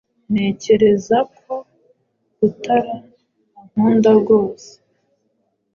[0.31, 1.49] Ntekereza ko
[2.39, 2.93] Rukara
[3.59, 4.71] ankunda rwose.